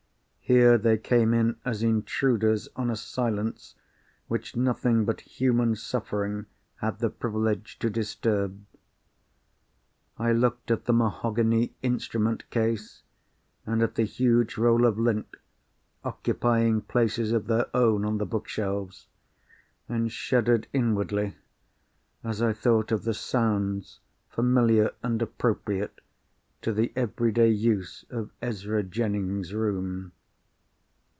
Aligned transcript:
Here, 0.51 0.77
they 0.77 0.97
came 0.97 1.33
in 1.33 1.55
as 1.63 1.81
intruders 1.81 2.67
on 2.75 2.89
a 2.89 2.97
silence 2.97 3.75
which 4.27 4.53
nothing 4.53 5.05
but 5.05 5.21
human 5.21 5.77
suffering 5.77 6.45
had 6.81 6.99
the 6.99 7.09
privilege 7.09 7.79
to 7.79 7.89
disturb. 7.89 8.59
I 10.17 10.33
looked 10.33 10.69
at 10.69 10.83
the 10.83 10.91
mahogany 10.91 11.73
instrument 11.81 12.49
case, 12.49 13.03
and 13.65 13.81
at 13.81 13.95
the 13.95 14.03
huge 14.03 14.57
roll 14.57 14.85
of 14.85 14.99
lint, 14.99 15.35
occupying 16.03 16.81
places 16.81 17.31
of 17.31 17.47
their 17.47 17.67
own 17.73 18.03
on 18.03 18.17
the 18.17 18.25
bookshelves, 18.25 19.07
and 19.87 20.11
shuddered 20.11 20.67
inwardly 20.73 21.37
as 22.25 22.41
I 22.41 22.51
thought 22.51 22.91
of 22.91 23.05
the 23.05 23.13
sounds, 23.13 24.01
familiar 24.27 24.91
and 25.01 25.21
appropriate 25.21 26.01
to 26.61 26.73
the 26.73 26.91
everyday 26.93 27.51
use 27.51 28.03
of 28.09 28.31
Ezra 28.41 28.83
Jennings' 28.83 29.53
room. 29.53 30.11